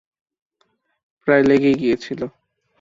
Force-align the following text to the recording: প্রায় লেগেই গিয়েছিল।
প্রায় 1.27 1.43
লেগেই 1.43 1.75
গিয়েছিল। 1.75 2.21